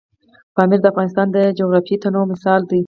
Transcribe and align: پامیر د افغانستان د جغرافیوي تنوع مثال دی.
پامیر 0.55 0.79
د 0.81 0.85
افغانستان 0.91 1.27
د 1.31 1.37
جغرافیوي 1.59 1.97
تنوع 2.03 2.25
مثال 2.31 2.61
دی. 2.69 2.79